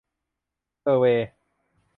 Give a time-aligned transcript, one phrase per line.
[0.81, 1.27] เซอร์เวย์